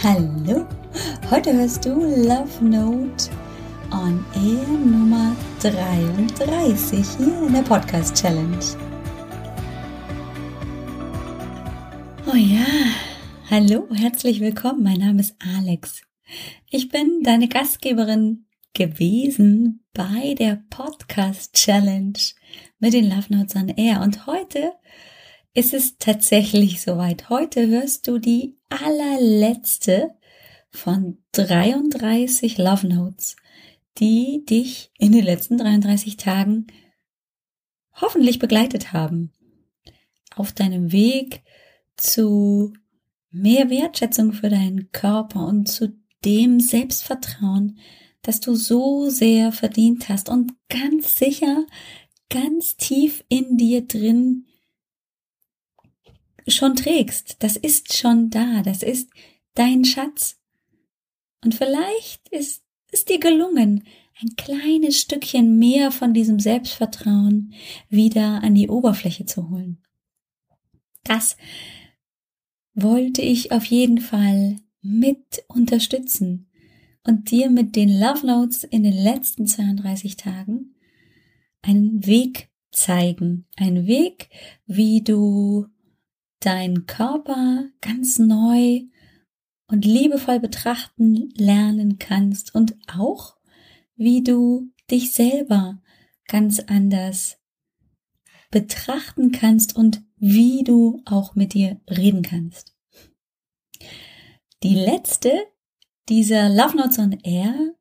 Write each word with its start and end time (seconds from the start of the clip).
Hallo, 0.00 0.64
heute 1.28 1.52
hörst 1.52 1.84
du 1.84 1.90
Love 1.90 2.64
Note 2.64 3.30
on 3.90 4.24
Air 4.32 4.68
Nummer 4.68 5.34
33 5.60 7.04
hier 7.16 7.42
in 7.44 7.52
der 7.52 7.62
Podcast 7.62 8.14
Challenge. 8.14 8.64
Oh 12.28 12.36
ja, 12.36 12.64
hallo, 13.50 13.88
herzlich 13.92 14.38
willkommen. 14.38 14.84
Mein 14.84 15.00
Name 15.00 15.18
ist 15.18 15.34
Alex. 15.56 16.02
Ich 16.70 16.90
bin 16.90 17.24
deine 17.24 17.48
Gastgeberin 17.48 18.46
gewesen 18.74 19.84
bei 19.94 20.36
der 20.38 20.62
Podcast 20.70 21.54
Challenge 21.54 22.20
mit 22.78 22.92
den 22.92 23.10
Love 23.10 23.34
Notes 23.34 23.56
on 23.56 23.68
Air 23.70 24.02
und 24.02 24.28
heute 24.28 24.74
ist 25.54 25.74
es 25.74 25.98
tatsächlich 25.98 26.82
soweit. 26.82 27.30
Heute 27.30 27.66
hörst 27.66 28.06
du 28.06 28.18
die 28.18 28.57
allerletzte 28.68 30.14
von 30.70 31.18
33 31.32 32.58
Love 32.58 32.86
Notes, 32.86 33.36
die 33.98 34.44
dich 34.44 34.90
in 34.98 35.12
den 35.12 35.24
letzten 35.24 35.58
33 35.58 36.16
Tagen 36.16 36.66
hoffentlich 37.94 38.38
begleitet 38.38 38.92
haben. 38.92 39.32
Auf 40.34 40.52
deinem 40.52 40.92
Weg 40.92 41.42
zu 41.96 42.72
mehr 43.30 43.70
Wertschätzung 43.70 44.32
für 44.32 44.48
deinen 44.48 44.92
Körper 44.92 45.46
und 45.46 45.68
zu 45.68 45.96
dem 46.24 46.60
Selbstvertrauen, 46.60 47.78
das 48.22 48.40
du 48.40 48.54
so 48.54 49.08
sehr 49.10 49.52
verdient 49.52 50.08
hast 50.08 50.28
und 50.28 50.52
ganz 50.68 51.16
sicher, 51.16 51.66
ganz 52.30 52.76
tief 52.76 53.24
in 53.28 53.56
dir 53.56 53.86
drin 53.86 54.46
schon 56.54 56.76
trägst. 56.76 57.42
Das 57.42 57.56
ist 57.56 57.96
schon 57.96 58.30
da. 58.30 58.62
Das 58.62 58.82
ist 58.82 59.10
dein 59.54 59.84
Schatz. 59.84 60.38
Und 61.44 61.54
vielleicht 61.54 62.28
ist 62.28 62.64
es 62.90 63.04
dir 63.04 63.20
gelungen, 63.20 63.84
ein 64.20 64.34
kleines 64.36 64.98
Stückchen 64.98 65.58
mehr 65.58 65.92
von 65.92 66.12
diesem 66.12 66.40
Selbstvertrauen 66.40 67.54
wieder 67.88 68.42
an 68.42 68.54
die 68.54 68.68
Oberfläche 68.68 69.26
zu 69.26 69.50
holen. 69.50 69.78
Das 71.04 71.36
wollte 72.74 73.22
ich 73.22 73.52
auf 73.52 73.64
jeden 73.64 73.98
Fall 73.98 74.56
mit 74.82 75.44
unterstützen 75.48 76.50
und 77.04 77.30
dir 77.30 77.50
mit 77.50 77.76
den 77.76 77.88
Love 77.88 78.26
Notes 78.26 78.64
in 78.64 78.82
den 78.82 78.96
letzten 78.96 79.46
32 79.46 80.16
Tagen 80.16 80.74
einen 81.62 82.06
Weg 82.06 82.50
zeigen. 82.70 83.46
Ein 83.56 83.86
Weg, 83.86 84.28
wie 84.66 85.02
du 85.02 85.66
deinen 86.40 86.86
Körper 86.86 87.68
ganz 87.80 88.18
neu 88.18 88.82
und 89.66 89.84
liebevoll 89.84 90.40
betrachten 90.40 91.30
lernen 91.36 91.98
kannst 91.98 92.54
und 92.54 92.76
auch, 92.86 93.36
wie 93.96 94.22
du 94.22 94.72
dich 94.90 95.12
selber 95.12 95.82
ganz 96.26 96.60
anders 96.60 97.38
betrachten 98.50 99.32
kannst 99.32 99.76
und 99.76 100.02
wie 100.16 100.64
du 100.64 101.02
auch 101.04 101.34
mit 101.34 101.54
dir 101.54 101.80
reden 101.88 102.22
kannst. 102.22 102.74
Die 104.62 104.74
letzte 104.74 105.32
dieser 106.08 106.48
Love 106.48 106.76
Notes 106.76 106.98
on 106.98 107.12
Air 107.22 107.74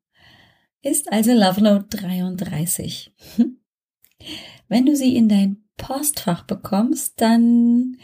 ist 0.82 1.12
also 1.12 1.32
Love 1.34 1.62
Note 1.62 1.98
33. 1.98 3.14
Wenn 4.68 4.86
du 4.86 4.96
sie 4.96 5.16
in 5.16 5.30
dein 5.30 5.64
Postfach 5.78 6.44
bekommst, 6.44 7.22
dann 7.22 7.98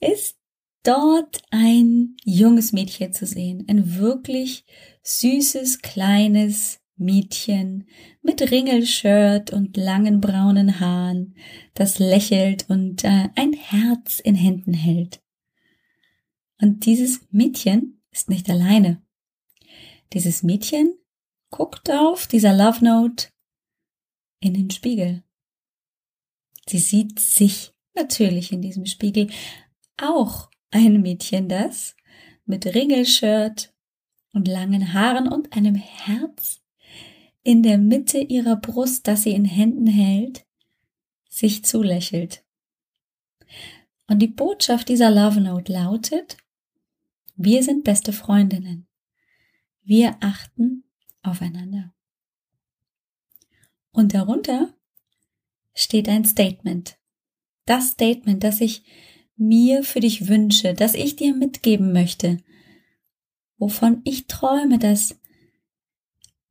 ist 0.00 0.38
dort 0.82 1.42
ein 1.50 2.16
junges 2.24 2.72
Mädchen 2.72 3.12
zu 3.12 3.26
sehen, 3.26 3.64
ein 3.68 3.96
wirklich 3.96 4.64
süßes, 5.02 5.82
kleines 5.82 6.80
Mädchen 6.96 7.88
mit 8.22 8.50
Ringelshirt 8.50 9.52
und 9.52 9.76
langen 9.76 10.20
braunen 10.20 10.80
Haaren, 10.80 11.36
das 11.74 11.98
lächelt 11.98 12.68
und 12.68 13.04
äh, 13.04 13.28
ein 13.36 13.52
Herz 13.52 14.18
in 14.18 14.34
Händen 14.34 14.74
hält. 14.74 15.22
Und 16.60 16.86
dieses 16.86 17.20
Mädchen 17.30 18.02
ist 18.10 18.28
nicht 18.28 18.50
alleine. 18.50 19.00
Dieses 20.12 20.42
Mädchen 20.42 20.98
guckt 21.50 21.90
auf 21.90 22.26
dieser 22.26 22.52
Love 22.54 22.84
Note 22.84 23.28
in 24.40 24.54
den 24.54 24.70
Spiegel. 24.70 25.22
Sie 26.68 26.78
sieht 26.78 27.20
sich 27.20 27.72
natürlich 27.94 28.52
in 28.52 28.60
diesem 28.60 28.86
Spiegel, 28.86 29.28
auch 29.98 30.50
ein 30.70 31.00
Mädchen, 31.00 31.48
das 31.48 31.96
mit 32.44 32.66
Ringelshirt 32.66 33.72
und 34.32 34.48
langen 34.48 34.92
Haaren 34.92 35.28
und 35.28 35.54
einem 35.54 35.74
Herz 35.74 36.60
in 37.42 37.62
der 37.62 37.78
Mitte 37.78 38.18
ihrer 38.18 38.56
Brust, 38.56 39.06
das 39.06 39.22
sie 39.22 39.32
in 39.32 39.44
Händen 39.44 39.86
hält, 39.86 40.44
sich 41.28 41.64
zulächelt. 41.64 42.44
Und 44.06 44.20
die 44.20 44.28
Botschaft 44.28 44.88
dieser 44.88 45.10
Love 45.10 45.40
Note 45.40 45.72
lautet, 45.72 46.36
wir 47.36 47.62
sind 47.62 47.84
beste 47.84 48.12
Freundinnen. 48.12 48.86
Wir 49.82 50.16
achten 50.20 50.84
aufeinander. 51.22 51.94
Und 53.92 54.14
darunter 54.14 54.74
steht 55.74 56.08
ein 56.08 56.24
Statement. 56.24 56.98
Das 57.64 57.90
Statement, 57.90 58.42
das 58.44 58.60
ich 58.60 58.82
mir 59.38 59.82
für 59.82 60.00
dich 60.00 60.28
wünsche, 60.28 60.74
das 60.74 60.94
ich 60.94 61.16
dir 61.16 61.34
mitgeben 61.34 61.92
möchte, 61.92 62.38
wovon 63.56 64.00
ich 64.04 64.26
träume, 64.26 64.78
dass 64.78 65.18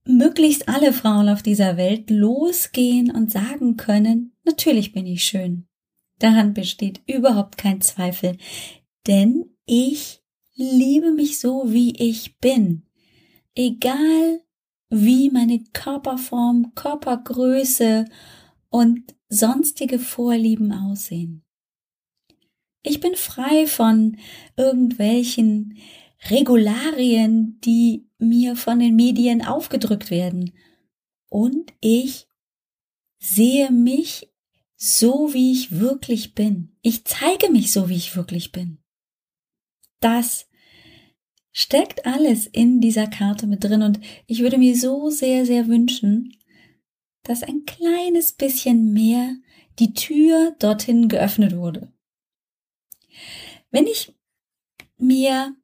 möglichst 0.06 0.70
alle 0.70 0.94
Frauen 0.94 1.30
auf 1.30 1.44
dieser 1.44 1.78
Welt 1.78 2.10
losgehen 2.10 3.12
und 3.12 3.32
sagen 3.32 3.78
können, 3.78 4.34
natürlich 4.46 4.94
bin 4.94 5.06
ich 5.06 5.24
schön. 5.24 5.68
Daran 6.20 6.54
besteht 6.54 7.02
überhaupt 7.06 7.58
kein 7.58 7.82
Zweifel, 7.82 8.38
denn 9.06 9.46
ich 9.66 10.22
liebe 10.56 11.12
mich 11.12 11.40
so, 11.40 11.66
wie 11.68 11.96
ich 11.98 12.38
bin. 12.40 12.84
Egal 13.54 14.42
wie 14.90 15.30
meine 15.30 15.64
Körperform, 15.74 16.74
Körpergröße 16.74 18.06
und 18.70 19.16
sonstige 19.30 20.00
Vorlieben 20.00 20.72
aussehen. 20.72 21.44
Ich 22.88 23.02
bin 23.02 23.16
frei 23.16 23.68
von 23.68 24.18
irgendwelchen 24.56 25.78
Regularien, 26.30 27.60
die 27.60 28.08
mir 28.18 28.56
von 28.56 28.80
den 28.80 28.96
Medien 28.96 29.46
aufgedrückt 29.46 30.10
werden. 30.10 30.54
Und 31.28 31.74
ich 31.82 32.28
sehe 33.20 33.72
mich 33.72 34.32
so, 34.78 35.34
wie 35.34 35.52
ich 35.52 35.80
wirklich 35.80 36.34
bin. 36.34 36.78
Ich 36.82 37.04
zeige 37.04 37.52
mich 37.52 37.74
so, 37.74 37.90
wie 37.90 37.96
ich 37.98 38.16
wirklich 38.16 38.54
bin. 38.54 38.78
Das 40.00 40.48
steckt 41.52 42.06
alles 42.06 42.48
in 42.48 42.80
dieser 42.80 43.08
Karte 43.08 43.48
mit 43.48 43.66
drin 43.66 43.82
und 43.82 44.00
ich 44.28 44.40
würde 44.40 44.58
mir 44.58 44.78
so 44.78 45.10
sehr, 45.10 45.46
sehr 45.46 45.68
wünschen, 45.68 46.38
dass 47.24 47.44
ein 47.44 47.66
kleines 47.66 48.32
bisschen 48.32 48.94
mehr 48.94 49.36
die 49.78 49.94
Tür 49.94 50.56
dorthin 50.60 51.10
geöffnet 51.10 51.58
wurde. 51.58 51.92
Wenn 53.72 53.86
ich 53.86 54.14
mir 54.98 55.56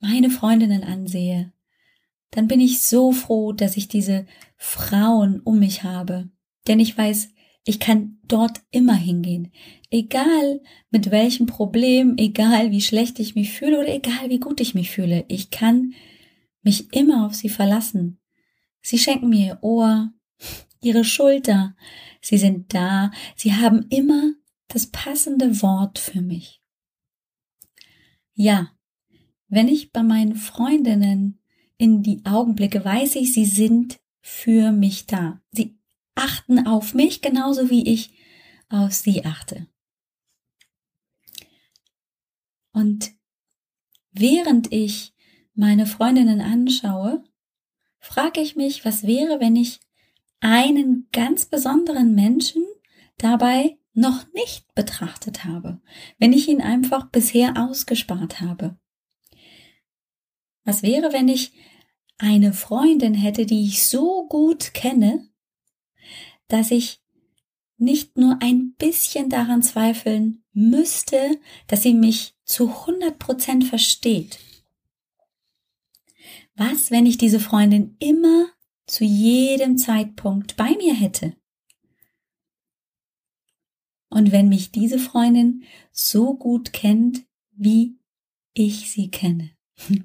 meine 0.00 0.30
Freundinnen 0.30 0.82
ansehe, 0.82 1.52
dann 2.30 2.48
bin 2.48 2.60
ich 2.60 2.82
so 2.82 3.12
froh, 3.12 3.52
dass 3.52 3.76
ich 3.76 3.88
diese 3.88 4.26
Frauen 4.56 5.40
um 5.40 5.58
mich 5.58 5.82
habe. 5.82 6.30
Denn 6.66 6.80
ich 6.80 6.96
weiß, 6.96 7.28
ich 7.64 7.78
kann 7.78 8.18
dort 8.24 8.60
immer 8.70 8.94
hingehen. 8.94 9.52
Egal 9.90 10.60
mit 10.90 11.10
welchem 11.10 11.46
Problem, 11.46 12.14
egal 12.16 12.70
wie 12.70 12.80
schlecht 12.80 13.20
ich 13.20 13.34
mich 13.34 13.52
fühle 13.52 13.78
oder 13.78 13.94
egal 13.94 14.30
wie 14.30 14.40
gut 14.40 14.60
ich 14.60 14.74
mich 14.74 14.90
fühle. 14.90 15.24
Ich 15.28 15.50
kann 15.50 15.94
mich 16.62 16.92
immer 16.92 17.26
auf 17.26 17.34
sie 17.34 17.48
verlassen. 17.48 18.18
Sie 18.80 18.98
schenken 18.98 19.28
mir 19.28 19.46
ihr 19.46 19.58
Ohr, 19.62 20.12
ihre 20.80 21.04
Schulter. 21.04 21.76
Sie 22.20 22.38
sind 22.38 22.74
da. 22.74 23.10
Sie 23.36 23.54
haben 23.54 23.86
immer 23.90 24.32
das 24.68 24.86
passende 24.86 25.62
Wort 25.62 25.98
für 25.98 26.22
mich. 26.22 26.61
Ja, 28.34 28.72
wenn 29.48 29.68
ich 29.68 29.92
bei 29.92 30.02
meinen 30.02 30.34
Freundinnen 30.34 31.38
in 31.76 32.02
die 32.02 32.24
Augen 32.24 32.54
blicke, 32.54 32.84
weiß 32.84 33.16
ich, 33.16 33.32
sie 33.32 33.44
sind 33.44 34.00
für 34.20 34.72
mich 34.72 35.06
da. 35.06 35.40
Sie 35.50 35.78
achten 36.14 36.66
auf 36.66 36.94
mich 36.94 37.20
genauso 37.20 37.70
wie 37.70 37.86
ich 37.86 38.14
auf 38.68 38.92
sie 38.92 39.24
achte. 39.24 39.66
Und 42.72 43.12
während 44.12 44.72
ich 44.72 45.14
meine 45.54 45.86
Freundinnen 45.86 46.40
anschaue, 46.40 47.22
frage 47.98 48.40
ich 48.40 48.56
mich, 48.56 48.84
was 48.84 49.06
wäre, 49.06 49.40
wenn 49.40 49.56
ich 49.56 49.80
einen 50.40 51.08
ganz 51.12 51.46
besonderen 51.46 52.14
Menschen 52.14 52.64
dabei 53.18 53.78
noch 53.94 54.26
nicht 54.32 54.74
betrachtet 54.74 55.44
habe, 55.44 55.80
wenn 56.18 56.32
ich 56.32 56.48
ihn 56.48 56.60
einfach 56.60 57.10
bisher 57.10 57.54
ausgespart 57.56 58.40
habe. 58.40 58.78
Was 60.64 60.82
wäre, 60.82 61.12
wenn 61.12 61.28
ich 61.28 61.52
eine 62.18 62.52
Freundin 62.52 63.14
hätte, 63.14 63.46
die 63.46 63.64
ich 63.64 63.88
so 63.88 64.26
gut 64.28 64.74
kenne, 64.74 65.28
dass 66.48 66.70
ich 66.70 67.02
nicht 67.78 68.16
nur 68.16 68.38
ein 68.40 68.74
bisschen 68.74 69.28
daran 69.28 69.62
zweifeln 69.62 70.44
müsste, 70.52 71.40
dass 71.66 71.82
sie 71.82 71.94
mich 71.94 72.36
zu 72.44 72.68
100 72.68 73.18
Prozent 73.18 73.64
versteht. 73.64 74.38
Was, 76.54 76.90
wenn 76.90 77.06
ich 77.06 77.18
diese 77.18 77.40
Freundin 77.40 77.96
immer 77.98 78.46
zu 78.86 79.04
jedem 79.04 79.78
Zeitpunkt 79.78 80.56
bei 80.56 80.76
mir 80.76 80.94
hätte? 80.94 81.34
Und 84.12 84.30
wenn 84.30 84.48
mich 84.50 84.72
diese 84.72 84.98
Freundin 84.98 85.62
so 85.90 86.34
gut 86.34 86.74
kennt, 86.74 87.24
wie 87.52 87.96
ich 88.52 88.90
sie 88.90 89.10
kenne, 89.10 89.50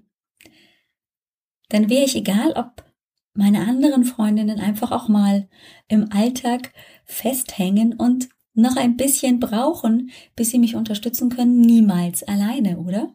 dann 1.70 1.90
wäre 1.90 2.06
ich 2.06 2.16
egal, 2.16 2.54
ob 2.54 2.86
meine 3.34 3.68
anderen 3.68 4.06
Freundinnen 4.06 4.62
einfach 4.62 4.92
auch 4.92 5.10
mal 5.10 5.50
im 5.90 6.10
Alltag 6.12 6.74
festhängen 7.04 7.94
und 7.94 8.30
noch 8.54 8.78
ein 8.78 8.96
bisschen 8.96 9.42
brauchen, 9.42 10.10
bis 10.38 10.52
sie 10.52 10.58
mich 10.58 10.76
unterstützen 10.76 11.30
können, 11.30 11.60
niemals 11.60 12.24
alleine, 12.24 12.80
oder? 12.80 13.14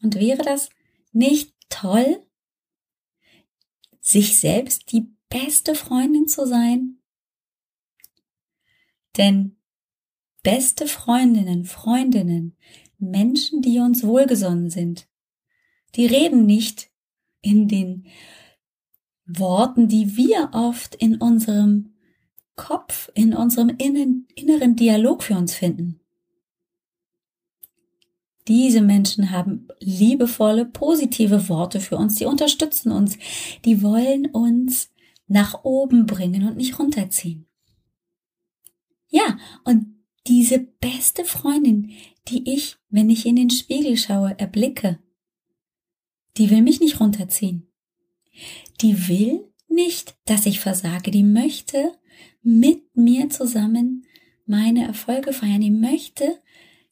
Und 0.00 0.14
wäre 0.14 0.44
das 0.44 0.70
nicht 1.10 1.54
toll, 1.68 2.24
sich 4.00 4.38
selbst 4.38 4.92
die 4.92 5.12
beste 5.28 5.74
Freundin 5.74 6.28
zu 6.28 6.46
sein? 6.46 6.97
Denn 9.18 9.56
beste 10.42 10.86
Freundinnen, 10.86 11.64
Freundinnen, 11.64 12.56
Menschen, 12.98 13.60
die 13.60 13.80
uns 13.80 14.04
wohlgesonnen 14.04 14.70
sind, 14.70 15.08
die 15.96 16.06
reden 16.06 16.46
nicht 16.46 16.90
in 17.42 17.68
den 17.68 18.06
Worten, 19.26 19.88
die 19.88 20.16
wir 20.16 20.50
oft 20.52 20.94
in 20.94 21.16
unserem 21.20 21.94
Kopf, 22.56 23.10
in 23.14 23.34
unserem 23.34 23.68
inneren 23.68 24.76
Dialog 24.76 25.22
für 25.22 25.36
uns 25.36 25.54
finden. 25.54 26.00
Diese 28.48 28.80
Menschen 28.80 29.30
haben 29.30 29.68
liebevolle, 29.78 30.64
positive 30.64 31.48
Worte 31.50 31.80
für 31.80 31.96
uns, 31.96 32.14
die 32.14 32.24
unterstützen 32.24 32.90
uns, 32.90 33.18
die 33.64 33.82
wollen 33.82 34.26
uns 34.26 34.90
nach 35.26 35.64
oben 35.64 36.06
bringen 36.06 36.48
und 36.48 36.56
nicht 36.56 36.78
runterziehen. 36.78 37.47
Ja, 39.08 39.38
und 39.64 39.86
diese 40.26 40.58
beste 40.58 41.24
Freundin, 41.24 41.92
die 42.28 42.52
ich, 42.52 42.76
wenn 42.90 43.08
ich 43.10 43.26
in 43.26 43.36
den 43.36 43.50
Spiegel 43.50 43.96
schaue, 43.96 44.38
erblicke, 44.38 44.98
die 46.36 46.50
will 46.50 46.62
mich 46.62 46.80
nicht 46.80 47.00
runterziehen. 47.00 47.72
Die 48.80 49.08
will 49.08 49.50
nicht, 49.68 50.16
dass 50.26 50.46
ich 50.46 50.60
versage. 50.60 51.10
Die 51.10 51.24
möchte 51.24 51.92
mit 52.42 52.96
mir 52.96 53.30
zusammen 53.30 54.04
meine 54.46 54.86
Erfolge 54.86 55.32
feiern. 55.32 55.60
Die 55.60 55.70
möchte 55.70 56.40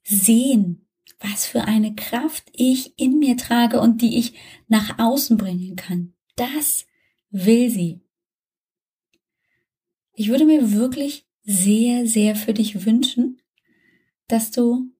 sehen, 0.02 0.86
was 1.20 1.46
für 1.46 1.62
eine 1.62 1.94
Kraft 1.94 2.50
ich 2.52 2.98
in 2.98 3.18
mir 3.18 3.36
trage 3.36 3.80
und 3.80 4.02
die 4.02 4.18
ich 4.18 4.34
nach 4.68 4.98
außen 4.98 5.36
bringen 5.36 5.76
kann. 5.76 6.14
Das 6.36 6.86
will 7.30 7.70
sie. 7.70 8.00
Ich 10.12 10.28
würde 10.28 10.46
mir 10.46 10.72
wirklich 10.72 11.25
sehr, 11.46 12.06
sehr 12.06 12.37
für 12.37 12.52
dich 12.52 12.84
wünschen, 12.84 13.40
dass 14.28 14.50
du 14.50 14.90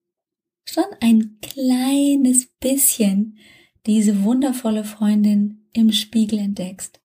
schon 0.65 0.85
ein 1.01 1.37
kleines 1.41 2.47
bisschen 2.59 3.37
diese 3.85 4.23
wundervolle 4.23 4.83
Freundin 4.83 5.67
im 5.73 5.91
Spiegel 5.91 6.39
entdeckst. 6.39 7.01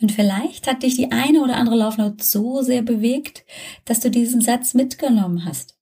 Und 0.00 0.12
vielleicht 0.12 0.66
hat 0.66 0.82
dich 0.82 0.96
die 0.96 1.12
eine 1.12 1.42
oder 1.42 1.56
andere 1.56 1.76
Laufnote 1.76 2.22
so 2.22 2.62
sehr 2.62 2.82
bewegt, 2.82 3.44
dass 3.84 4.00
du 4.00 4.10
diesen 4.10 4.40
Satz 4.40 4.74
mitgenommen 4.74 5.44
hast. 5.44 5.78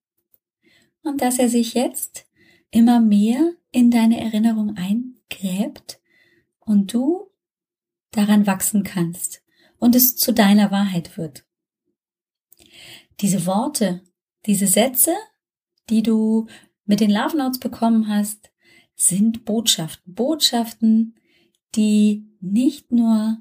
Und 1.02 1.20
dass 1.20 1.38
er 1.38 1.48
sich 1.48 1.74
jetzt 1.74 2.26
immer 2.70 3.00
mehr 3.00 3.54
in 3.72 3.90
deine 3.90 4.20
Erinnerung 4.20 4.76
eingräbt 4.76 6.00
und 6.60 6.92
du 6.92 7.30
daran 8.12 8.46
wachsen 8.46 8.84
kannst 8.84 9.42
und 9.78 9.96
es 9.96 10.16
zu 10.16 10.32
deiner 10.32 10.70
Wahrheit 10.70 11.16
wird. 11.16 11.44
Diese 13.20 13.46
Worte, 13.46 14.02
diese 14.46 14.66
Sätze, 14.66 15.14
die 15.90 16.02
du 16.02 16.46
mit 16.84 17.00
den 17.00 17.10
Love 17.10 17.36
Notes 17.36 17.58
bekommen 17.58 18.08
hast, 18.08 18.50
sind 18.94 19.44
Botschaften. 19.44 20.14
Botschaften, 20.14 21.14
die 21.74 22.26
nicht 22.40 22.92
nur 22.92 23.38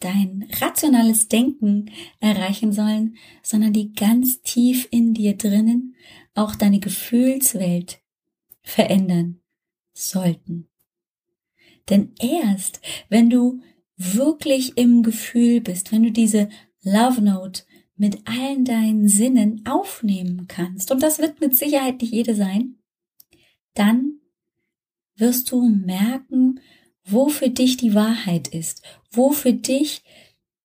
dein 0.00 0.48
rationales 0.60 1.28
Denken 1.28 1.90
erreichen 2.20 2.72
sollen, 2.72 3.16
sondern 3.42 3.72
die 3.72 3.92
ganz 3.92 4.40
tief 4.42 4.88
in 4.90 5.14
dir 5.14 5.36
drinnen 5.36 5.94
auch 6.34 6.54
deine 6.54 6.80
Gefühlswelt 6.80 8.00
verändern 8.62 9.40
sollten. 9.92 10.68
Denn 11.88 12.14
erst, 12.20 12.80
wenn 13.08 13.28
du 13.30 13.60
wirklich 13.96 14.78
im 14.78 15.02
Gefühl 15.02 15.60
bist, 15.60 15.92
wenn 15.92 16.02
du 16.02 16.12
diese 16.12 16.48
Love 16.82 17.20
Note 17.20 17.64
mit 18.00 18.26
allen 18.26 18.64
deinen 18.64 19.08
Sinnen 19.08 19.66
aufnehmen 19.66 20.46
kannst, 20.48 20.90
und 20.90 21.02
das 21.02 21.18
wird 21.18 21.42
mit 21.42 21.54
Sicherheit 21.54 22.00
nicht 22.00 22.14
jede 22.14 22.34
sein, 22.34 22.78
dann 23.74 24.20
wirst 25.16 25.52
du 25.52 25.68
merken, 25.68 26.60
wo 27.04 27.28
für 27.28 27.50
dich 27.50 27.76
die 27.76 27.94
Wahrheit 27.94 28.48
ist, 28.48 28.82
wo 29.10 29.32
für 29.32 29.52
dich 29.52 30.02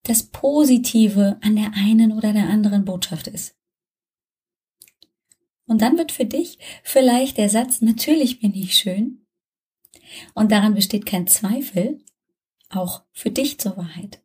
das 0.04 0.24
Positive 0.24 1.38
an 1.42 1.58
der 1.58 1.74
einen 1.74 2.14
oder 2.14 2.32
der 2.32 2.48
anderen 2.48 2.86
Botschaft 2.86 3.28
ist. 3.28 3.54
Und 5.66 5.82
dann 5.82 5.98
wird 5.98 6.14
für 6.14 6.26
dich 6.26 6.58
vielleicht 6.84 7.38
der 7.38 7.50
Satz, 7.50 7.82
natürlich 7.82 8.40
bin 8.40 8.54
ich 8.54 8.78
schön, 8.78 9.26
und 10.36 10.54
daran 10.54 10.74
besteht 10.74 11.06
kein 11.06 11.28
Zweifel, 11.28 12.02
auch 12.70 13.04
für 13.12 13.30
dich 13.30 13.60
zur 13.60 13.76
Wahrheit. 13.76 14.25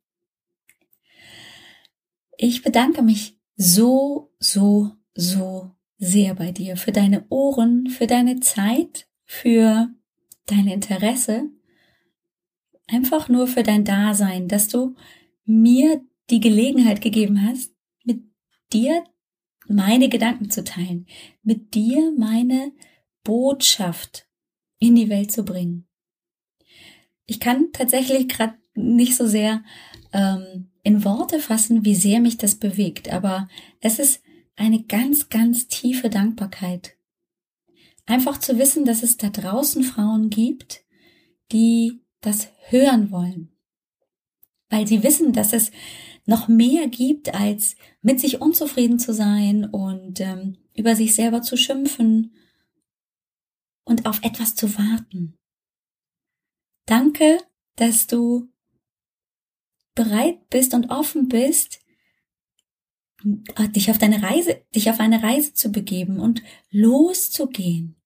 Ich 2.43 2.63
bedanke 2.63 3.03
mich 3.03 3.39
so, 3.57 4.33
so, 4.39 4.93
so 5.13 5.73
sehr 5.99 6.35
bei 6.35 6.53
dir 6.53 6.79
für 6.79 6.91
deine 6.91 7.27
Ohren, 7.29 7.91
für 7.91 8.07
deine 8.07 8.41
Zeit, 8.41 9.07
für 9.27 9.91
dein 10.47 10.67
Interesse, 10.67 11.51
einfach 12.87 13.29
nur 13.29 13.47
für 13.47 13.63
dein 13.63 13.85
Dasein, 13.85 14.49
dass 14.49 14.69
du 14.69 14.95
mir 15.45 16.03
die 16.31 16.41
Gelegenheit 16.41 17.03
gegeben 17.03 17.47
hast, 17.47 17.75
mit 18.05 18.23
dir 18.73 19.05
meine 19.69 20.09
Gedanken 20.09 20.49
zu 20.49 20.65
teilen, 20.65 21.05
mit 21.43 21.75
dir 21.75 22.11
meine 22.17 22.73
Botschaft 23.23 24.27
in 24.79 24.97
die 24.97 25.11
Welt 25.11 25.31
zu 25.31 25.45
bringen. 25.45 25.87
Ich 27.27 27.39
kann 27.39 27.71
tatsächlich 27.75 28.29
gerade 28.29 28.55
nicht 28.75 29.15
so 29.15 29.27
sehr 29.27 29.63
ähm, 30.15 30.71
in 30.91 31.05
Worte 31.05 31.41
fassen, 31.41 31.85
wie 31.85 31.95
sehr 31.95 32.21
mich 32.21 32.37
das 32.39 32.55
bewegt, 32.57 33.13
aber 33.13 33.49
es 33.81 33.99
ist 33.99 34.23
eine 34.57 34.83
ganz, 34.83 35.29
ganz 35.29 35.69
tiefe 35.69 36.11
Dankbarkeit, 36.11 36.97
Einfach 38.11 38.39
zu 38.39 38.59
wissen, 38.59 38.85
dass 38.85 39.05
es 39.05 39.19
da 39.19 39.29
draußen 39.29 39.85
Frauen 39.85 40.31
gibt, 40.31 40.85
die 41.53 42.03
das 42.21 42.49
hören 42.69 43.13
wollen. 43.13 43.53
Weil 44.69 44.89
sie 44.89 45.05
wissen, 45.05 45.33
dass 45.33 45.53
es 45.53 45.71
noch 46.27 46.49
mehr 46.49 46.89
gibt, 46.89 47.33
als 47.33 47.77
mit 48.03 48.19
sich 48.19 48.41
unzufrieden 48.41 48.99
zu 48.99 49.15
sein 49.15 49.65
und 49.65 50.19
ähm, 50.19 50.59
über 50.75 50.97
sich 50.97 51.15
selber 51.15 51.43
zu 51.43 51.57
schimpfen 51.57 52.35
und 53.85 54.07
auf 54.07 54.25
etwas 54.25 54.57
zu 54.57 54.77
warten. 54.77 55.39
Danke, 56.87 57.39
dass 57.77 58.09
du 58.09 58.49
bereit 59.95 60.49
bist 60.51 60.75
und 60.75 60.91
offen 60.91 61.29
bist, 61.29 61.81
dich 63.23 63.91
auf 63.91 63.99
deine 63.99 64.23
Reise, 64.23 64.63
dich 64.75 64.91
auf 64.91 65.01
eine 65.01 65.23
Reise 65.23 65.53
zu 65.53 65.71
begeben 65.71 66.21
und 66.21 66.43
loszugehen 66.71 68.01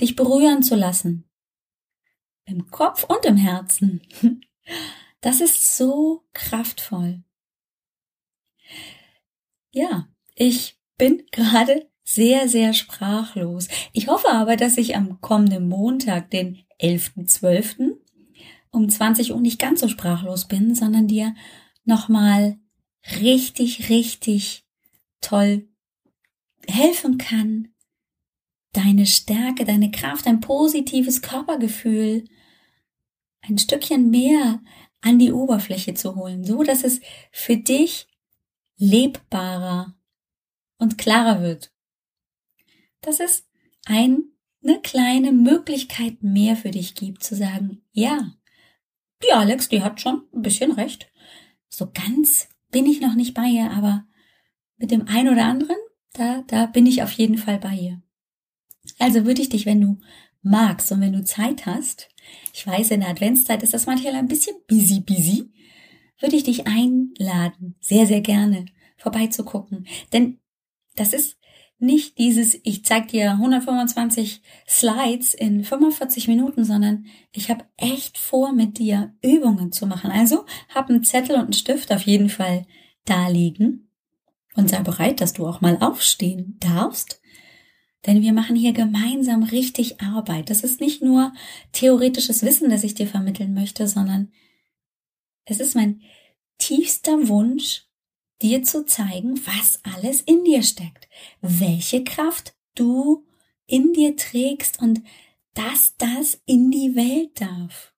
dich 0.00 0.16
berühren 0.16 0.62
zu 0.62 0.74
lassen. 0.74 1.28
Im 2.44 2.70
Kopf 2.70 3.04
und 3.04 3.24
im 3.24 3.36
Herzen. 3.36 4.02
Das 5.22 5.40
ist 5.40 5.76
so 5.76 6.24
kraftvoll. 6.34 7.24
Ja, 9.72 10.08
ich 10.34 10.78
bin 10.98 11.24
gerade 11.32 11.88
sehr, 12.04 12.48
sehr 12.48 12.74
sprachlos. 12.74 13.66
Ich 13.92 14.08
hoffe 14.08 14.28
aber, 14.28 14.56
dass 14.56 14.76
ich 14.76 14.94
am 14.94 15.20
kommenden 15.20 15.68
Montag, 15.68 16.30
den 16.30 16.64
11.12. 16.80 17.96
um 18.76 18.88
20 18.88 19.32
Uhr 19.32 19.40
nicht 19.40 19.58
ganz 19.58 19.80
so 19.80 19.88
sprachlos 19.88 20.46
bin, 20.46 20.74
sondern 20.74 21.08
dir 21.08 21.34
nochmal 21.84 22.58
richtig, 23.20 23.88
richtig 23.88 24.64
toll 25.20 25.68
helfen 26.68 27.18
kann, 27.18 27.68
deine 28.72 29.06
Stärke, 29.06 29.64
deine 29.64 29.90
Kraft, 29.90 30.26
ein 30.26 30.40
positives 30.40 31.22
Körpergefühl 31.22 32.24
ein 33.48 33.58
Stückchen 33.58 34.10
mehr 34.10 34.60
an 35.00 35.18
die 35.18 35.32
Oberfläche 35.32 35.94
zu 35.94 36.16
holen, 36.16 36.44
so 36.44 36.62
dass 36.62 36.84
es 36.84 37.00
für 37.30 37.56
dich 37.56 38.08
lebbarer 38.76 39.94
und 40.78 40.98
klarer 40.98 41.42
wird. 41.42 41.72
Dass 43.00 43.20
es 43.20 43.46
eine 43.84 44.24
kleine 44.82 45.32
Möglichkeit 45.32 46.22
mehr 46.22 46.56
für 46.56 46.70
dich 46.70 46.94
gibt, 46.94 47.22
zu 47.22 47.36
sagen, 47.36 47.82
ja, 47.92 48.34
die 49.22 49.32
Alex, 49.32 49.68
die 49.68 49.82
hat 49.82 50.00
schon 50.00 50.22
ein 50.34 50.42
bisschen 50.42 50.72
recht. 50.72 51.10
So 51.68 51.90
ganz 51.92 52.48
bin 52.70 52.86
ich 52.86 53.00
noch 53.00 53.14
nicht 53.14 53.34
bei 53.34 53.46
ihr, 53.46 53.70
aber 53.70 54.04
mit 54.76 54.90
dem 54.90 55.08
einen 55.08 55.32
oder 55.32 55.46
anderen, 55.46 55.76
da, 56.12 56.42
da 56.46 56.66
bin 56.66 56.86
ich 56.86 57.02
auf 57.02 57.12
jeden 57.12 57.38
Fall 57.38 57.58
bei 57.58 57.74
ihr. 57.74 58.02
Also 58.98 59.24
würde 59.24 59.42
ich 59.42 59.48
dich, 59.48 59.66
wenn 59.66 59.80
du 59.80 59.98
magst 60.42 60.92
und 60.92 61.00
wenn 61.00 61.12
du 61.12 61.24
Zeit 61.24 61.66
hast, 61.66 62.08
ich 62.52 62.66
weiß, 62.66 62.90
in 62.90 63.00
der 63.00 63.10
Adventszeit 63.10 63.62
ist 63.62 63.74
das 63.74 63.86
manchmal 63.86 64.14
ein 64.14 64.28
bisschen 64.28 64.56
busy, 64.68 65.00
busy, 65.00 65.50
würde 66.20 66.36
ich 66.36 66.44
dich 66.44 66.66
einladen, 66.66 67.76
sehr, 67.80 68.06
sehr 68.06 68.20
gerne 68.20 68.66
vorbeizugucken. 68.96 69.86
Denn 70.12 70.38
das 70.94 71.12
ist 71.12 71.35
nicht 71.78 72.18
dieses, 72.18 72.58
ich 72.64 72.84
zeig 72.84 73.08
dir 73.08 73.32
125 73.32 74.40
Slides 74.66 75.34
in 75.34 75.62
45 75.62 76.28
Minuten, 76.28 76.64
sondern 76.64 77.06
ich 77.32 77.50
habe 77.50 77.64
echt 77.76 78.16
vor, 78.18 78.52
mit 78.52 78.78
dir 78.78 79.14
Übungen 79.22 79.72
zu 79.72 79.86
machen. 79.86 80.10
Also 80.10 80.46
hab 80.74 80.88
einen 80.88 81.04
Zettel 81.04 81.36
und 81.36 81.42
einen 81.42 81.52
Stift 81.52 81.92
auf 81.92 82.02
jeden 82.02 82.30
Fall 82.30 82.66
da 83.04 83.28
liegen 83.28 83.90
und 84.54 84.70
sei 84.70 84.80
bereit, 84.80 85.20
dass 85.20 85.34
du 85.34 85.46
auch 85.46 85.60
mal 85.60 85.76
aufstehen 85.80 86.56
darfst 86.60 87.20
denn 88.06 88.22
wir 88.22 88.32
machen 88.32 88.54
hier 88.54 88.72
gemeinsam 88.72 89.42
richtig 89.42 90.00
Arbeit. 90.00 90.48
Das 90.48 90.62
ist 90.62 90.80
nicht 90.80 91.02
nur 91.02 91.32
theoretisches 91.72 92.42
Wissen, 92.44 92.70
das 92.70 92.84
ich 92.84 92.94
dir 92.94 93.06
vermitteln 93.06 93.52
möchte, 93.52 93.88
sondern 93.88 94.32
es 95.44 95.60
ist 95.60 95.74
mein 95.74 96.02
tiefster 96.58 97.28
Wunsch, 97.28 97.85
dir 98.42 98.62
zu 98.62 98.84
zeigen, 98.84 99.40
was 99.46 99.80
alles 99.82 100.20
in 100.20 100.44
dir 100.44 100.62
steckt, 100.62 101.08
welche 101.40 102.04
Kraft 102.04 102.54
du 102.74 103.26
in 103.66 103.92
dir 103.92 104.16
trägst 104.16 104.80
und 104.80 105.02
dass 105.54 105.96
das 105.96 106.40
in 106.44 106.70
die 106.70 106.94
Welt 106.94 107.40
darf. 107.40 107.94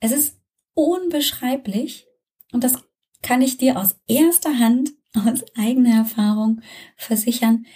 Es 0.00 0.12
ist 0.12 0.38
unbeschreiblich 0.74 2.06
und 2.52 2.62
das 2.62 2.74
kann 3.22 3.40
ich 3.40 3.56
dir 3.56 3.80
aus 3.80 3.96
erster 4.06 4.58
Hand, 4.58 4.92
aus 5.14 5.42
eigener 5.56 5.96
Erfahrung 5.96 6.60
versichern, 6.96 7.66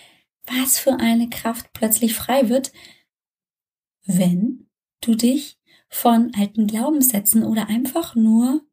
was 0.45 0.79
für 0.79 0.99
eine 0.99 1.31
Kraft 1.31 1.73
plötzlich 1.73 2.15
frei 2.15 2.49
wird, 2.49 2.73
wenn 4.05 4.69
du 5.01 5.15
dich 5.15 5.59
von 5.89 6.35
alten 6.35 6.67
Glaubenssätzen 6.67 7.45
oder 7.45 7.69
einfach 7.69 8.15
nur 8.15 8.68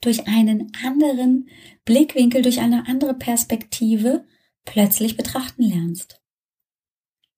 durch 0.00 0.26
einen 0.26 0.72
anderen 0.84 1.48
Blickwinkel, 1.84 2.42
durch 2.42 2.60
eine 2.60 2.86
andere 2.88 3.14
Perspektive 3.14 4.24
plötzlich 4.64 5.16
betrachten 5.16 5.62
lernst. 5.62 6.20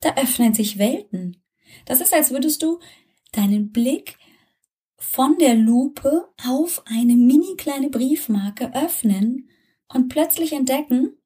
Da 0.01 0.15
öffnen 0.17 0.55
sich 0.55 0.79
Welten. 0.79 1.43
Das 1.85 2.01
ist, 2.01 2.13
als 2.13 2.31
würdest 2.31 2.63
du 2.63 2.81
deinen 3.33 3.73
Blick 3.73 4.19
von 4.97 5.37
der 5.39 5.55
Lupe 5.55 6.29
auf 6.47 6.83
eine 6.87 7.17
mini 7.17 7.57
kleine 7.57 7.91
Briefmarke 7.91 8.75
öffnen 8.75 9.49
und 9.89 10.09
plötzlich 10.09 10.53
entdecken, 10.53 11.17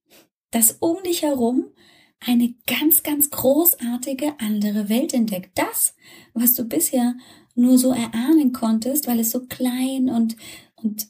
dass 0.50 0.73
um 0.81 1.02
dich 1.02 1.23
herum 1.23 1.73
eine 2.21 2.55
ganz, 2.66 3.02
ganz 3.02 3.31
großartige 3.31 4.40
andere 4.40 4.88
Welt 4.88 5.12
entdeckt. 5.12 5.59
Das, 5.59 5.95
was 6.33 6.55
du 6.55 6.64
bisher 6.64 7.16
nur 7.55 7.78
so 7.78 7.93
erahnen 7.93 8.52
konntest, 8.52 9.07
weil 9.07 9.21
es 9.21 9.31
so 9.31 9.47
klein 9.47 10.09
und, 10.09 10.37
und 10.76 11.09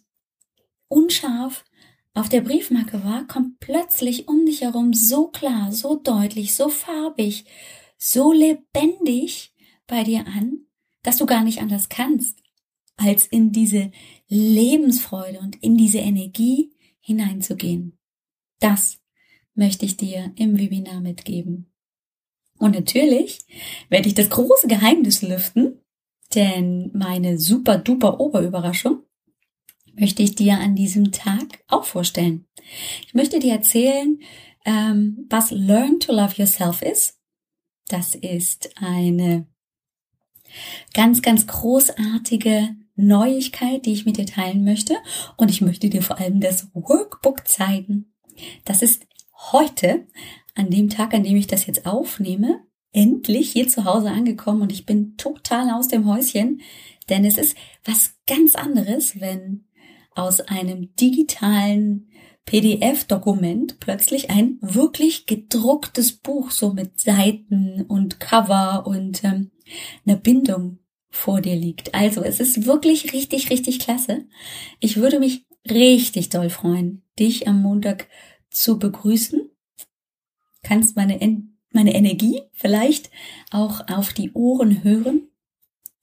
unscharf 0.89 1.65
auf 2.15 2.29
der 2.29 2.41
Briefmarke 2.41 3.05
war, 3.05 3.27
kommt 3.27 3.61
plötzlich 3.61 4.27
um 4.27 4.47
dich 4.47 4.63
herum 4.63 4.95
so 4.95 5.29
klar, 5.29 5.73
so 5.73 5.97
deutlich, 5.97 6.55
so 6.55 6.69
farbig, 6.69 7.45
so 7.99 8.33
lebendig 8.33 9.53
bei 9.87 10.03
dir 10.03 10.27
an, 10.27 10.67
dass 11.03 11.19
du 11.19 11.27
gar 11.27 11.45
nicht 11.45 11.61
anders 11.61 11.89
kannst, 11.89 12.43
als 12.97 13.27
in 13.27 13.53
diese 13.53 13.91
Lebensfreude 14.29 15.39
und 15.41 15.63
in 15.63 15.77
diese 15.77 15.99
Energie 15.99 16.73
hineinzugehen. 17.01 17.99
Das 18.61 18.99
möchte 19.55 19.85
ich 19.85 19.97
dir 19.97 20.33
im 20.37 20.59
Webinar 20.59 21.01
mitgeben. 21.01 21.71
Und 22.59 22.75
natürlich 22.75 23.41
werde 23.91 24.09
ich 24.09 24.15
das 24.15 24.31
große 24.31 24.67
Geheimnis 24.67 25.23
lüften, 25.23 25.81
denn 26.35 26.91
meine 26.95 27.39
super 27.39 27.79
duper 27.79 28.19
Oberüberraschung 28.19 29.06
möchte 29.99 30.23
ich 30.23 30.35
dir 30.35 30.59
an 30.59 30.75
diesem 30.75 31.13
Tag 31.13 31.65
auch 31.69 31.85
vorstellen. 31.85 32.47
Ich 33.07 33.15
möchte 33.15 33.39
dir 33.39 33.53
erzählen, 33.53 34.21
ähm, 34.65 35.27
was 35.29 35.51
Learn 35.51 36.01
to 36.01 36.13
Love 36.13 36.35
Yourself 36.37 36.83
ist. 36.83 37.19
Das 37.89 38.15
ist 38.15 38.71
eine 38.77 39.47
ganz, 40.95 41.23
ganz 41.23 41.47
großartige 41.47 42.77
Neuigkeit, 42.97 43.87
die 43.87 43.93
ich 43.93 44.07
mit 44.07 44.17
dir 44.17 44.27
teilen 44.27 44.65
möchte. 44.65 44.97
Und 45.37 45.51
ich 45.51 45.61
möchte 45.61 45.89
dir 45.89 46.03
vor 46.03 46.19
allem 46.19 46.41
das 46.41 46.69
Workbook 46.75 47.47
zeigen. 47.47 48.13
Das 48.65 48.83
ist 48.83 49.07
heute, 49.53 50.07
an 50.55 50.71
dem 50.71 50.89
Tag, 50.89 51.15
an 51.15 51.23
dem 51.23 51.37
ich 51.37 51.47
das 51.47 51.67
jetzt 51.67 51.87
aufnehme, 51.87 52.61
endlich 52.93 53.53
hier 53.53 53.69
zu 53.69 53.85
Hause 53.85 54.11
angekommen 54.11 54.63
und 54.63 54.73
ich 54.73 54.87
bin 54.87 55.17
total 55.19 55.71
aus 55.71 55.89
dem 55.89 56.07
Häuschen, 56.07 56.63
denn 57.11 57.25
es 57.25 57.37
ist 57.37 57.57
was 57.85 58.17
ganz 58.27 58.55
anderes, 58.55 59.21
wenn 59.21 59.67
aus 60.17 60.41
einem 60.41 60.95
digitalen 60.97 62.09
PDF-Dokument 62.47 63.81
plötzlich 63.81 64.31
ein 64.31 64.59
wirklich 64.61 65.27
gedrucktes 65.27 66.13
Buch 66.13 66.51
so 66.53 66.73
mit 66.73 67.01
Seiten 67.01 67.83
und 67.83 68.21
Cover 68.21 68.87
und 68.87 69.25
ähm, 69.25 69.51
einer 70.07 70.17
Bindung 70.17 70.79
vor 71.11 71.41
dir 71.41 71.57
liegt. 71.57 71.95
Also 71.95 72.23
es 72.23 72.41
ist 72.41 72.67
wirklich 72.67 73.13
richtig, 73.13 73.51
richtig 73.51 73.81
klasse. 73.81 74.27
Ich 74.81 74.97
würde 74.97 75.19
mich 75.19 75.45
richtig 75.69 76.29
doll 76.29 76.51
freuen, 76.51 77.03
dich 77.19 77.49
am 77.49 77.61
Montag 77.63 78.09
zu 78.51 78.79
begrüßen. 78.79 79.51
Kannst 80.63 80.97
meine, 80.97 81.19
meine 81.73 81.95
Energie 81.95 82.43
vielleicht 82.53 83.11
auch 83.51 83.89
auf 83.89 84.13
die 84.13 84.33
Ohren 84.33 84.85
hören. 84.85 85.29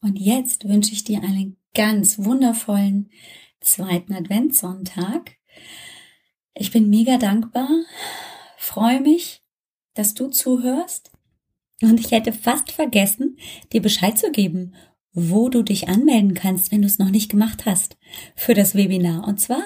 Und 0.01 0.19
jetzt 0.19 0.67
wünsche 0.67 0.91
ich 0.91 1.05
dir 1.05 1.21
einen 1.23 1.57
ganz 1.73 2.19
wundervollen 2.19 3.09
zweiten 3.63 4.13
Adventssonntag. 4.13 5.37
Ich 6.53 6.71
bin 6.71 6.89
mega 6.89 7.17
dankbar, 7.17 7.69
freue 8.57 9.01
mich, 9.01 9.43
dass 9.95 10.13
du 10.13 10.27
zuhörst. 10.27 11.11
Und 11.81 11.99
ich 11.99 12.11
hätte 12.11 12.31
fast 12.31 12.71
vergessen, 12.71 13.37
dir 13.73 13.81
Bescheid 13.81 14.17
zu 14.17 14.31
geben, 14.31 14.73
wo 15.13 15.49
du 15.49 15.63
dich 15.63 15.89
anmelden 15.89 16.33
kannst, 16.33 16.71
wenn 16.71 16.81
du 16.81 16.87
es 16.87 16.99
noch 16.99 17.09
nicht 17.09 17.29
gemacht 17.29 17.65
hast 17.65 17.97
für 18.35 18.53
das 18.53 18.75
Webinar. 18.75 19.27
Und 19.27 19.39
zwar 19.39 19.63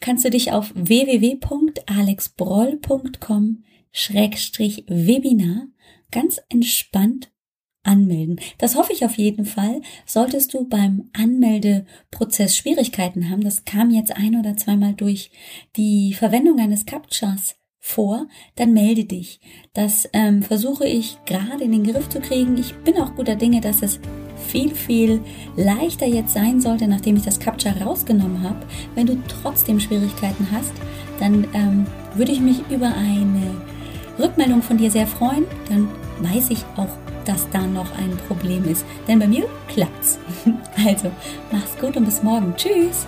kannst 0.00 0.24
du 0.24 0.30
dich 0.30 0.50
auf 0.52 0.72
www.alexbroll.com 0.74 3.64
Webinar 4.88 5.68
ganz 6.10 6.40
entspannt 6.48 7.30
anmelden. 7.86 8.40
Das 8.58 8.76
hoffe 8.76 8.92
ich 8.92 9.04
auf 9.04 9.16
jeden 9.16 9.44
Fall. 9.44 9.80
Solltest 10.04 10.54
du 10.54 10.68
beim 10.68 11.10
Anmeldeprozess 11.12 12.56
Schwierigkeiten 12.56 13.30
haben, 13.30 13.42
das 13.42 13.64
kam 13.64 13.90
jetzt 13.90 14.16
ein 14.16 14.38
oder 14.38 14.56
zweimal 14.56 14.94
durch 14.94 15.30
die 15.76 16.14
Verwendung 16.14 16.58
eines 16.58 16.86
Captchas 16.86 17.56
vor, 17.86 18.26
dann 18.56 18.72
melde 18.72 19.04
dich. 19.04 19.40
Das 19.72 20.08
ähm, 20.12 20.42
versuche 20.42 20.86
ich 20.86 21.18
gerade 21.24 21.62
in 21.62 21.70
den 21.70 21.84
Griff 21.84 22.08
zu 22.08 22.20
kriegen. 22.20 22.58
Ich 22.58 22.74
bin 22.78 22.96
auch 22.96 23.14
guter 23.14 23.36
Dinge, 23.36 23.60
dass 23.60 23.80
es 23.80 24.00
viel, 24.48 24.74
viel 24.74 25.20
leichter 25.56 26.06
jetzt 26.06 26.34
sein 26.34 26.60
sollte, 26.60 26.88
nachdem 26.88 27.16
ich 27.16 27.22
das 27.22 27.38
Captcha 27.38 27.70
rausgenommen 27.70 28.42
habe. 28.42 28.66
Wenn 28.96 29.06
du 29.06 29.16
trotzdem 29.28 29.78
Schwierigkeiten 29.78 30.48
hast, 30.50 30.72
dann 31.20 31.46
ähm, 31.54 31.86
würde 32.16 32.32
ich 32.32 32.40
mich 32.40 32.58
über 32.70 32.88
eine 32.88 33.54
Rückmeldung 34.18 34.62
von 34.62 34.78
dir 34.78 34.90
sehr 34.90 35.06
freuen. 35.06 35.44
Dann 35.68 35.88
weiß 36.22 36.50
ich 36.50 36.64
auch, 36.76 36.88
dass 37.26 37.48
da 37.50 37.66
noch 37.66 37.96
ein 37.98 38.16
Problem 38.28 38.64
ist. 38.64 38.84
Denn 39.06 39.18
bei 39.18 39.26
mir 39.26 39.46
klappt's. 39.68 40.18
Also, 40.86 41.10
mach's 41.50 41.76
gut 41.80 41.96
und 41.96 42.04
bis 42.04 42.22
morgen. 42.22 42.54
Tschüss! 42.56 43.06